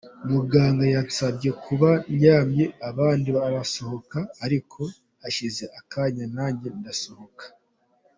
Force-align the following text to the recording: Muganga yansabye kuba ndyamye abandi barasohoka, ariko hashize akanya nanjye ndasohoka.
Muganga 0.31 0.83
yansabye 0.95 1.49
kuba 1.63 1.89
ndyamye 2.13 2.65
abandi 2.89 3.29
barasohoka, 3.37 4.19
ariko 4.45 4.81
hashize 5.21 5.63
akanya 5.79 6.25
nanjye 6.35 6.67
ndasohoka. 6.79 7.43